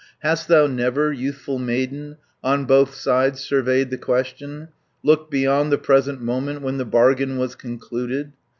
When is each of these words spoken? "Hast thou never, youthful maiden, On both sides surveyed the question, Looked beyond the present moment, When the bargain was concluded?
"Hast 0.21 0.47
thou 0.47 0.65
never, 0.65 1.13
youthful 1.13 1.59
maiden, 1.59 2.17
On 2.43 2.65
both 2.65 2.95
sides 2.95 3.41
surveyed 3.41 3.91
the 3.91 3.99
question, 3.99 4.69
Looked 5.03 5.29
beyond 5.29 5.71
the 5.71 5.77
present 5.77 6.19
moment, 6.23 6.63
When 6.63 6.77
the 6.79 6.85
bargain 6.85 7.37
was 7.37 7.53
concluded? 7.53 8.31